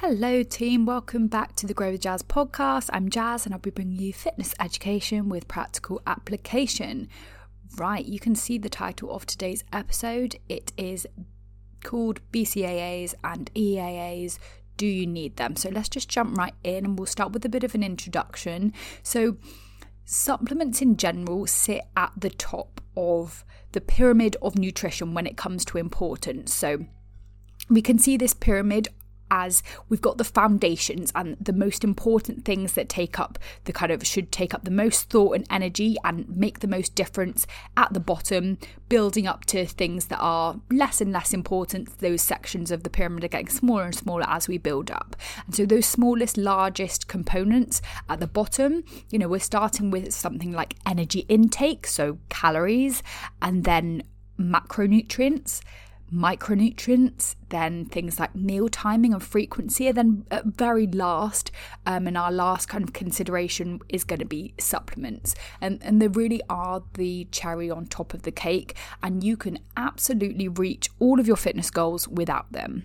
[0.00, 0.86] Hello, team.
[0.86, 2.88] Welcome back to the Grow with Jazz podcast.
[2.92, 7.08] I'm Jazz and I'll be bringing you fitness education with practical application.
[7.76, 10.36] Right, you can see the title of today's episode.
[10.48, 11.04] It is
[11.82, 14.38] called BCAAs and EAAs.
[14.76, 15.56] Do you need them?
[15.56, 18.72] So let's just jump right in and we'll start with a bit of an introduction.
[19.02, 19.36] So,
[20.04, 25.64] supplements in general sit at the top of the pyramid of nutrition when it comes
[25.64, 26.54] to importance.
[26.54, 26.86] So,
[27.68, 28.88] we can see this pyramid
[29.30, 33.92] as we've got the foundations and the most important things that take up the kind
[33.92, 37.92] of should take up the most thought and energy and make the most difference at
[37.92, 38.58] the bottom,
[38.88, 41.98] building up to things that are less and less important.
[41.98, 45.16] Those sections of the pyramid are getting smaller and smaller as we build up.
[45.46, 50.52] And so, those smallest, largest components at the bottom, you know, we're starting with something
[50.52, 53.02] like energy intake, so calories,
[53.42, 54.02] and then
[54.38, 55.60] macronutrients
[56.12, 61.50] micronutrients, then things like meal timing and frequency, and then at very last,
[61.86, 65.34] um, and our last kind of consideration is going to be supplements.
[65.60, 69.58] And, and they really are the cherry on top of the cake, and you can
[69.76, 72.84] absolutely reach all of your fitness goals without them.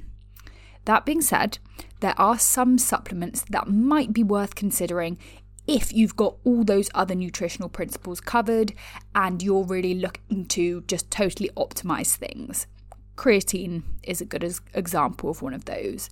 [0.85, 1.59] That being said,
[2.01, 5.17] there are some supplements that might be worth considering
[5.65, 8.73] if you've got all those other nutritional principles covered
[9.15, 12.67] and you're really looking to just totally optimize things.
[13.15, 16.09] Creatine is a good example of one of those.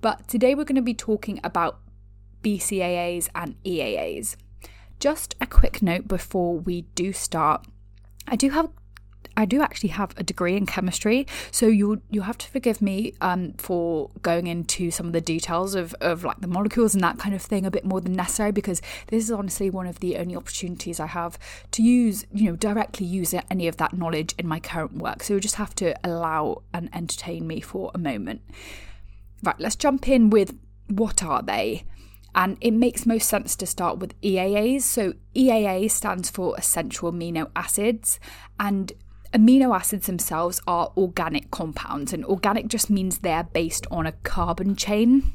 [0.00, 1.80] But today we're going to be talking about
[2.42, 4.36] BCAAs and EAAs.
[5.00, 7.66] Just a quick note before we do start.
[8.26, 8.70] I do have
[9.36, 13.14] I do actually have a degree in chemistry, so you you have to forgive me
[13.20, 17.18] um, for going into some of the details of, of like the molecules and that
[17.18, 20.16] kind of thing a bit more than necessary because this is honestly one of the
[20.16, 21.38] only opportunities I have
[21.72, 25.22] to use you know directly use any of that knowledge in my current work.
[25.22, 28.42] So you just have to allow and entertain me for a moment.
[29.42, 30.56] Right, let's jump in with
[30.88, 31.84] what are they?
[32.34, 34.82] And it makes most sense to start with EAAs.
[34.82, 38.18] So, EAA stands for essential amino acids,
[38.58, 38.92] and
[39.32, 44.76] amino acids themselves are organic compounds, and organic just means they're based on a carbon
[44.76, 45.32] chain.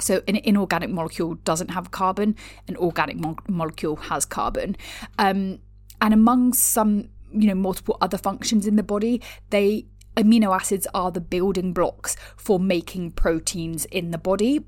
[0.00, 2.36] So, an inorganic molecule doesn't have carbon,
[2.68, 4.76] an organic mo- molecule has carbon.
[5.18, 5.60] Um,
[6.00, 9.20] and among some, you know, multiple other functions in the body,
[9.50, 9.86] they
[10.16, 14.64] amino acids are the building blocks for making proteins in the body,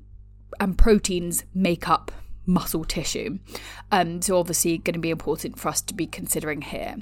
[0.59, 2.11] and proteins make up
[2.45, 3.39] muscle tissue.
[3.91, 6.95] Um, so, obviously, going to be important for us to be considering here.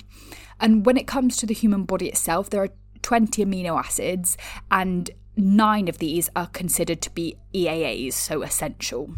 [0.59, 2.69] And when it comes to the human body itself, there are
[3.01, 4.37] 20 amino acids,
[4.69, 9.15] and nine of these are considered to be EAAs, so essential.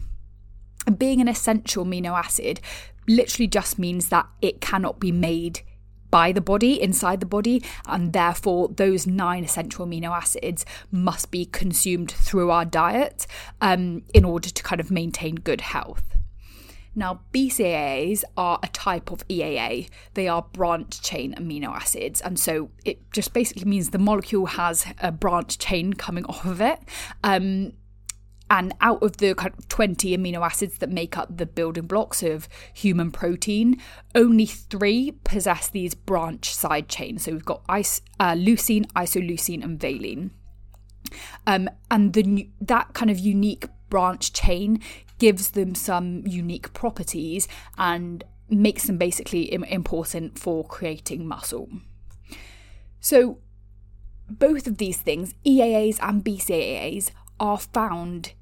[0.87, 2.61] And being an essential amino acid
[3.07, 5.61] literally just means that it cannot be made
[6.13, 11.43] by the body, inside the body, and therefore those nine essential amino acids must be
[11.43, 13.25] consumed through our diet
[13.61, 16.03] um, in order to kind of maintain good health.
[16.93, 19.89] Now, BCAAs are a type of EAA.
[20.13, 22.21] They are branch chain amino acids.
[22.21, 26.61] And so it just basically means the molecule has a branch chain coming off of
[26.61, 26.77] it.
[27.23, 27.73] Um,
[28.53, 32.21] and out of the kind of 20 amino acids that make up the building blocks
[32.21, 33.81] of human protein,
[34.13, 37.23] only three possess these branch side chains.
[37.23, 40.29] So we've got ice, uh, leucine, isoleucine, and valine.
[41.47, 44.79] Um, and the that kind of unique branch chain
[45.17, 47.47] gives them some unique properties
[47.79, 51.69] and makes them basically important for creating muscle.
[52.99, 53.39] So,
[54.29, 57.09] both of these things, EAAs and BCAAs,
[57.39, 58.33] are found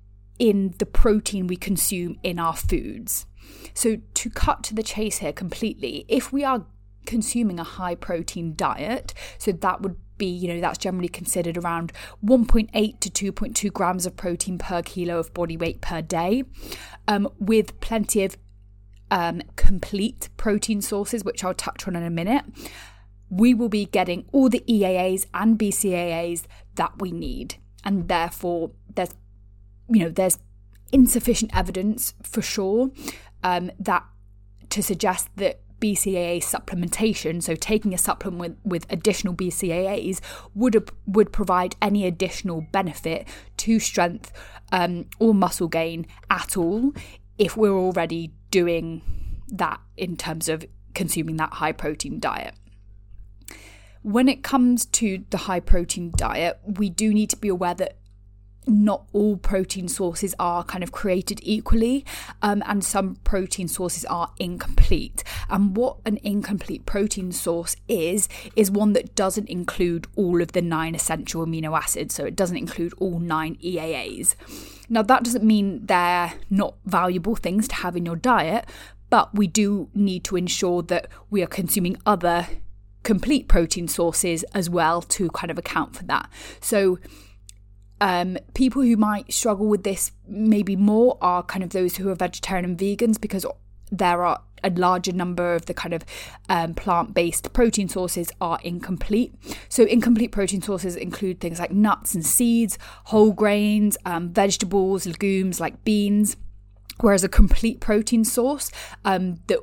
[0.41, 3.27] in the protein we consume in our foods.
[3.75, 6.65] So, to cut to the chase here completely, if we are
[7.05, 11.93] consuming a high protein diet, so that would be, you know, that's generally considered around
[12.25, 16.43] 1.8 to 2.2 grams of protein per kilo of body weight per day,
[17.07, 18.35] um, with plenty of
[19.11, 22.45] um, complete protein sources, which I'll touch on in a minute.
[23.29, 29.13] We will be getting all the EAAs and BCAAs that we need, and therefore there's,
[29.91, 30.39] you know, there's
[30.91, 32.91] insufficient evidence for sure
[33.43, 34.05] um, that
[34.69, 40.21] to suggest that BCAA supplementation, so taking a supplement with, with additional BCAAs,
[40.53, 43.27] would would provide any additional benefit
[43.57, 44.31] to strength
[44.71, 46.93] um, or muscle gain at all
[47.37, 49.01] if we're already doing
[49.47, 50.63] that in terms of
[50.93, 52.53] consuming that high protein diet.
[54.03, 57.97] When it comes to the high protein diet, we do need to be aware that
[58.67, 62.05] not all protein sources are kind of created equally,
[62.41, 65.23] um, and some protein sources are incomplete.
[65.49, 70.61] And what an incomplete protein source is, is one that doesn't include all of the
[70.61, 74.35] nine essential amino acids, so it doesn't include all nine EAAs.
[74.89, 78.65] Now, that doesn't mean they're not valuable things to have in your diet,
[79.09, 82.47] but we do need to ensure that we are consuming other
[83.03, 86.29] complete protein sources as well to kind of account for that.
[86.59, 86.99] So,
[88.01, 92.15] um, people who might struggle with this maybe more are kind of those who are
[92.15, 93.45] vegetarian and vegans because
[93.91, 96.03] there are a larger number of the kind of
[96.49, 99.33] um, plant based protein sources are incomplete.
[99.69, 105.59] So, incomplete protein sources include things like nuts and seeds, whole grains, um, vegetables, legumes
[105.59, 106.37] like beans.
[106.99, 108.71] Whereas a complete protein source
[109.05, 109.59] um, that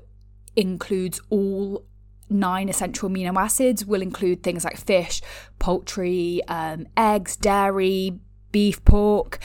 [0.56, 1.84] includes all
[2.30, 5.22] nine essential amino acids will include things like fish,
[5.58, 8.18] poultry, um, eggs, dairy,
[8.52, 9.38] beef, pork,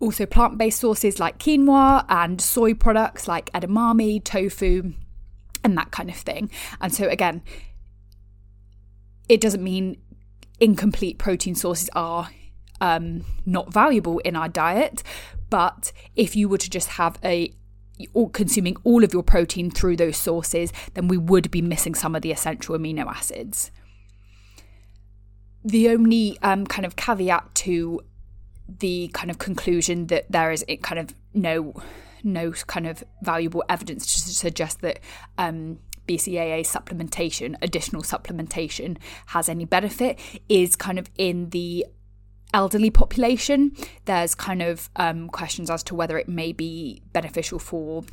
[0.00, 4.92] also plant based sources like quinoa and soy products like edamame, tofu,
[5.64, 6.50] and that kind of thing.
[6.80, 7.42] And so, again,
[9.28, 9.96] it doesn't mean
[10.60, 12.30] incomplete protein sources are
[12.80, 15.02] um, not valuable in our diet,
[15.50, 17.52] but if you were to just have a
[18.12, 22.14] or consuming all of your protein through those sources, then we would be missing some
[22.14, 23.70] of the essential amino acids.
[25.66, 28.00] The only um, kind of caveat to
[28.78, 31.74] the kind of conclusion that there is kind of no
[32.22, 35.00] no kind of valuable evidence to suggest that
[35.38, 38.96] um, BCAA supplementation, additional supplementation,
[39.26, 40.18] has any benefit
[40.48, 41.84] is kind of in the
[42.54, 43.72] elderly population.
[44.04, 48.04] There's kind of um, questions as to whether it may be beneficial for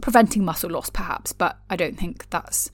[0.00, 2.70] preventing muscle loss, perhaps, but I don't think that's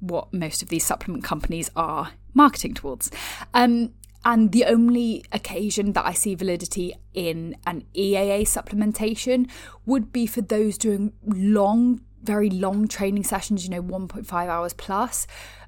[0.00, 3.10] what most of these supplement companies are marketing towards.
[3.54, 3.92] Um,
[4.24, 9.48] and the only occasion that I see validity in an EAA supplementation
[9.86, 15.26] would be for those doing long, very long training sessions, you know, 1.5 hours plus.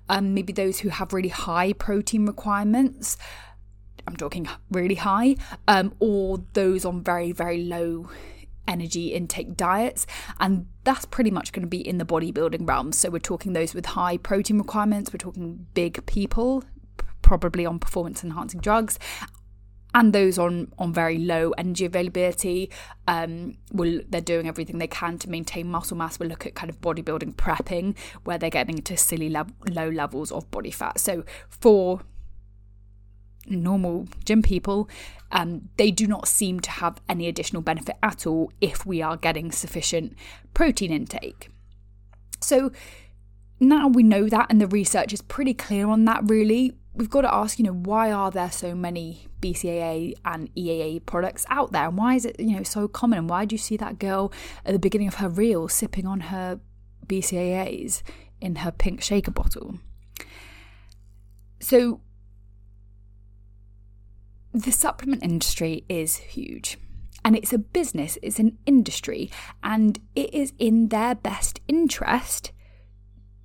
[0.09, 3.17] Um, maybe those who have really high protein requirements.
[4.07, 5.37] I'm talking really high,
[5.69, 8.11] um, or those on very, very low
[8.73, 10.07] energy intake diets.
[10.41, 12.93] And that's pretty much going to be in the bodybuilding realm.
[12.93, 16.65] So we're talking those with high protein requirements, we're talking big people,
[17.21, 18.99] probably on performance enhancing drugs.
[19.95, 22.71] And those on, on very low energy availability,
[23.07, 26.19] um, will they're doing everything they can to maintain muscle mass.
[26.19, 30.51] We'll look at kind of bodybuilding prepping, where they're getting to silly low levels of
[30.51, 30.99] body fat.
[30.99, 32.01] So for
[33.47, 34.89] normal gym people,
[35.31, 39.17] um, they do not seem to have any additional benefit at all if we are
[39.17, 40.15] getting sufficient
[40.55, 41.49] protein intake.
[42.41, 42.73] So
[43.61, 46.73] now we know that, and the research is pretty clear on that, really.
[46.95, 51.47] We've got to ask, you know, why are there so many BCAA and EAA products
[51.49, 51.89] out there?
[51.89, 53.19] And why is it, you know, so common?
[53.21, 54.31] And why do you see that girl
[54.67, 56.61] at the beginning of her reel sipping on her
[57.07, 58.03] BCAAs
[58.41, 59.77] in her pink shaker bottle?
[61.61, 62.01] So,
[64.53, 66.79] the supplement industry is huge
[67.25, 69.31] and it's a business, it's an industry,
[69.63, 72.53] and it is in their best interest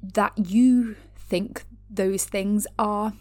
[0.02, 3.14] that you think those things are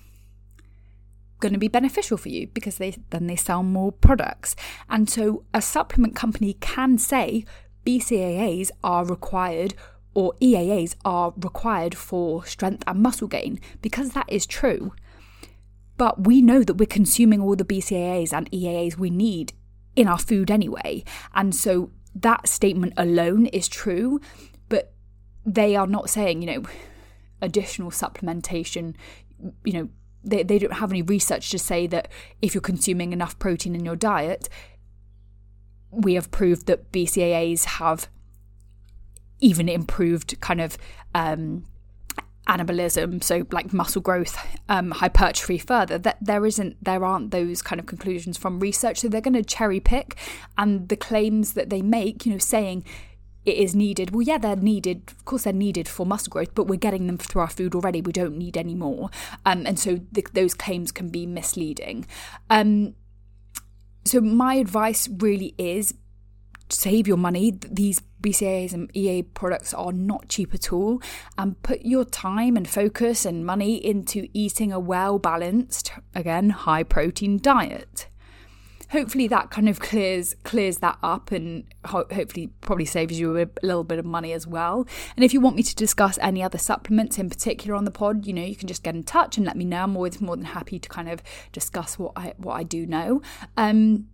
[1.40, 4.56] going to be beneficial for you because they then they sell more products.
[4.88, 7.44] And so a supplement company can say
[7.84, 9.74] BCAAs are required
[10.14, 14.92] or EAAs are required for strength and muscle gain because that is true.
[15.96, 19.52] But we know that we're consuming all the BCAAs and EAAs we need
[19.94, 21.04] in our food anyway.
[21.34, 24.20] And so that statement alone is true,
[24.68, 24.92] but
[25.44, 26.62] they are not saying, you know,
[27.40, 28.94] additional supplementation,
[29.64, 29.88] you know,
[30.24, 32.08] they, they don't have any research to say that
[32.42, 34.48] if you're consuming enough protein in your diet,
[35.90, 38.08] we have proved that BCAAs have
[39.40, 40.76] even improved kind of
[41.14, 41.64] um,
[42.46, 44.38] anabolism, so like muscle growth,
[44.68, 45.98] um, hypertrophy further.
[45.98, 49.00] That there isn't, there aren't those kind of conclusions from research.
[49.00, 50.16] So they're going to cherry pick,
[50.56, 52.84] and the claims that they make, you know, saying
[53.44, 54.12] it is needed.
[54.12, 55.02] Well, yeah, they're needed.
[55.10, 58.00] Of course, they're needed for muscle growth, but we're getting them through our food already.
[58.00, 59.10] We don't need any more,
[59.44, 62.06] um, and so the, those claims can be misleading.
[62.50, 62.94] Um,
[64.04, 65.94] so my advice really is
[66.68, 67.58] save your money.
[67.70, 71.00] These BCAAs and EA products are not cheap at all.
[71.38, 76.82] And put your time and focus and money into eating a well balanced, again, high
[76.82, 78.08] protein diet.
[78.90, 83.48] hopefully that kind of clears clears that up and ho- hopefully probably saves you a
[83.62, 84.86] little bit of money as well.
[85.16, 88.26] And if you want me to discuss any other supplements in particular on the pod,
[88.26, 89.82] you know, you can just get in touch and let me know.
[89.82, 93.22] I'm always more than happy to kind of discuss what I what I do know.
[93.56, 94.08] Um,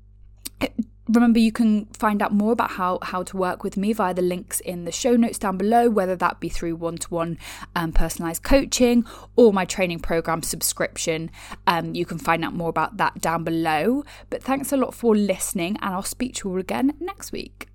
[1.09, 4.23] Remember, you can find out more about how, how to work with me via the
[4.23, 7.39] links in the show notes down below, whether that be through one to one
[7.95, 9.05] personalized coaching
[9.35, 11.31] or my training program subscription.
[11.67, 14.05] Um, you can find out more about that down below.
[14.31, 17.72] But thanks a lot for listening, and I'll speak to you all again next week.